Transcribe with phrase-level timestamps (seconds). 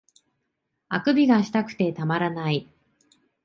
[0.89, 2.67] 欠伸がしたくてたまらない